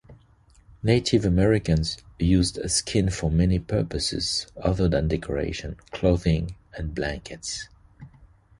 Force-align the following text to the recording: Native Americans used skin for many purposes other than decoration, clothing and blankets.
Native 0.81 1.25
Americans 1.25 1.99
used 2.17 2.57
skin 2.71 3.11
for 3.11 3.29
many 3.29 3.59
purposes 3.59 4.47
other 4.57 4.87
than 4.89 5.07
decoration, 5.07 5.75
clothing 5.91 6.55
and 6.75 6.95
blankets. 6.95 7.69